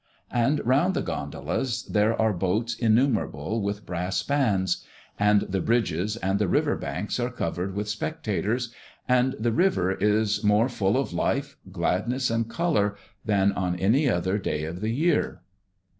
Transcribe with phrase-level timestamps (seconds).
[0.33, 4.83] And round the gondolas there are boats innumerable with brass bands;
[5.19, 8.73] and the bridges and the river banks are covered with spectators,
[9.07, 14.39] and the river is more full of life, gladness, and colour, than on any other
[14.39, 15.41] day of the year.